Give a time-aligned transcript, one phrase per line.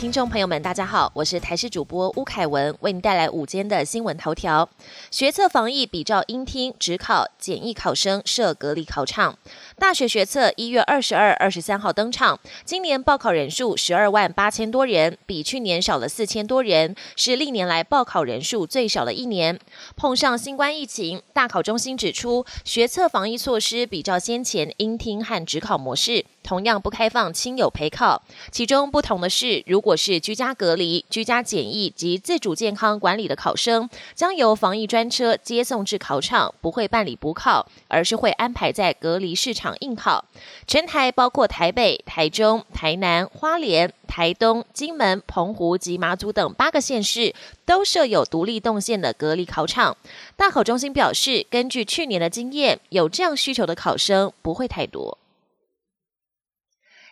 [0.00, 4.66] 听众朋友们，大家好，我是台视主播巫凯文，为您带来午间的新闻头条。
[5.10, 9.36] 学测防疫比照应听、只考、简易考生设隔离考场。
[9.78, 19.60] 大学学测一月二十二、二十三号登场，今年报考人数十二万八千多人，比去年少了四千多人，是历年来报考人数最少的一年。
[19.96, 26.24] 碰上新冠疫情，大考中心指出，学测防疫措施比照先前应听和职考模式。
[26.42, 40.24] 同样不开放亲友陪考，其中不同的是，如果是居家隔离、居家检疫及自主健康管理的考生，将由防疫专车接送至考场，不会办理补考，而是会安排在隔离市场应考。
[40.66, 47.34] 全台包括台北、台中、台南、花莲、台东、金门、澎湖及马祖等八个县市，
[47.64, 49.96] 都设有独立动线的隔离考场。
[50.36, 55.18] 大考中心表示，根据去年的经验，有这样需求的考生不会太多。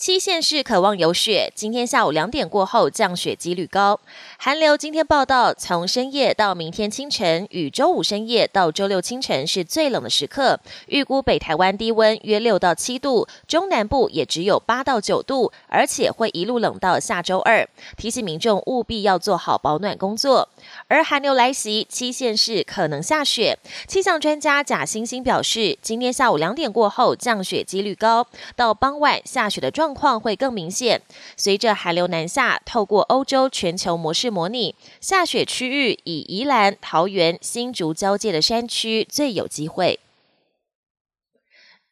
[0.00, 4.00] 七县市渴望有雪，今天下午两点过后降雪几率高。
[4.38, 10.58] 寒流今天报道，从深夜到明天清晨，与周五深夜到周六清晨是最冷的时刻。
[10.86, 17.68] 预估北台湾低温约六到七度，中南部也只有八到九度，而且会一路冷到下周二。
[17.98, 20.48] 提醒民众务必要做好保暖工作。
[20.88, 23.58] 而寒流来袭，七县市可能下雪。
[23.86, 29.89] 气象专家贾星星表示，今天下午两点过后降雪几率高，到傍晚下雪的状。
[29.90, 31.02] 状况会更明显。
[31.36, 39.98] 随着寒流南下，透过欧洲全球模式模拟，下雪区域以宜兰、桃园、新竹交界的山区最有机会。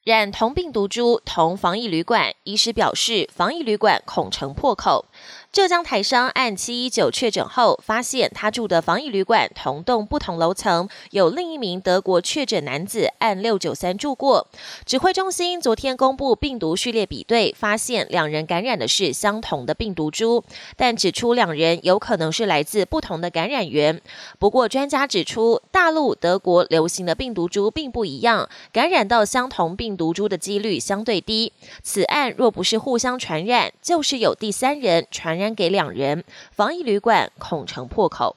[0.05, 5.07] 染同病毒株同防疫旅馆，医师表示，防疫旅馆恐成破口。
[5.51, 14.47] 浙江台商按七一九确诊后，发现他住的防疫旅馆同栋不同楼层有另一名德国确诊男子按六九三住过。
[14.85, 20.45] 指挥中心昨天公布病毒序列比对，发现两人感染的是相同的病毒株，
[20.77, 24.01] 但指出两人有可能是来自不同的感染源。
[24.39, 31.55] 不过专家指出，大陆、德国流行的病毒株并不一样，感染到相同病毒株的几率相对低。
[31.83, 35.38] 此案若不是互相传染，就是有第三人传。
[35.39, 38.37] 染给两人，防疫旅馆恐成破口。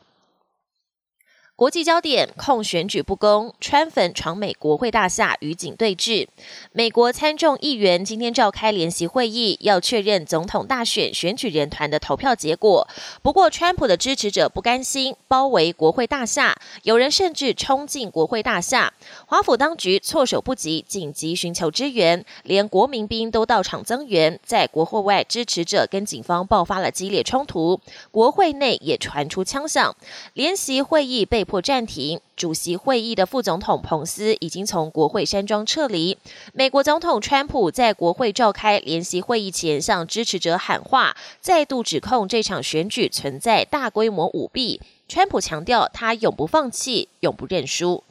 [1.61, 6.27] 国际焦点控选举不公，川粉闯美国会大厦与警对峙。
[6.71, 12.87] 美国参众议员今天召开联席会议，要确认总统大选选举人团的投票结果。
[13.21, 18.91] 不过，川普的支持者不甘心，包围国会大厦，有人甚至冲进国会大厦。
[19.27, 24.39] 华府当局措手不及，紧急寻求支援，连国民兵都到场增援。
[24.43, 27.79] 在国会外，支持者跟警方爆发了激烈冲突，
[28.09, 29.95] 国会内也传出枪响。
[30.33, 31.45] 联席会议被。
[31.51, 32.21] 或暂停。
[32.37, 36.17] 主席会议的副总统彭斯已经从国会山庄撤离。
[36.53, 44.81] 美国总统川普在国会召开联席会议前，向支持者喊话，再度指控这场选举存在大规模舞弊。
[45.09, 48.03] 川普强调，他永不放弃，永不认输。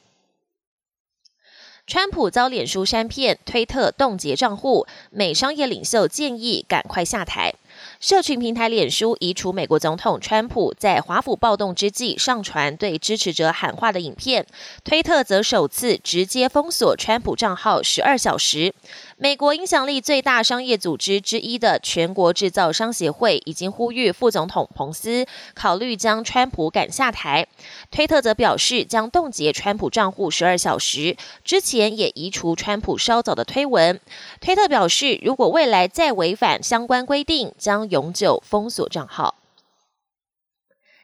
[1.87, 7.55] 川普遭脸书删片，推特冻结账户，美商业领袖建议赶快下台。
[8.01, 14.47] 社群平台脸书移除美国总统川普在华府暴动之际上传对支持者喊话的影片，
[14.83, 18.73] 推特则首次直接封锁川普账号十二小时。
[19.19, 27.47] 美国影响力最大商业组织之一的全国制造商协会已经呼吁副总统彭斯考虑将川普赶下台。
[27.91, 34.01] 推特则表示将冻结川普账户十二小时，之前也移除川普稍早的推文。
[34.41, 39.35] 推特表示，如果未来再违反相关规定，将永久封锁账号。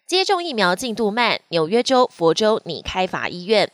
[0.06, 3.70] 接种疫苗进度慢，纽约州、佛州拟开法医院。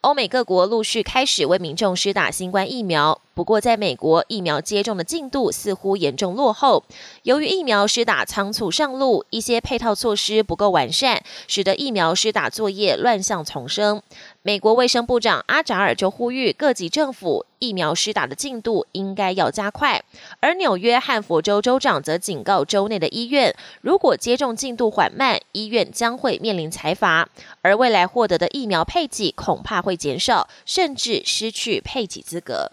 [0.00, 3.20] 欧美各国陆续开始为民众施打新冠疫苗。
[3.36, 6.82] 不过，在美国，疫苗接种的进度似乎严重落后。
[7.24, 14.00] 由于疫苗施打仓促上路，一些配套措施不够完善，使得疫苗施打作业乱象丛生。
[14.40, 20.02] 美国卫生部长阿扎尔就呼吁各级政府，疫苗施打的进度应该要加快。
[20.40, 27.28] 而纽约和佛州州长则警告州内的医院，如果接种进度缓慢，医院将会面临裁罚，
[27.60, 32.72] 而未来获得的疫苗配给恐怕会减少，甚至失去配给资格。